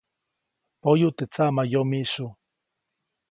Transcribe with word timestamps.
Poyu 0.81 1.09
teʼ 1.17 1.29
tsaʼmayomiʼsyu. 1.33 2.25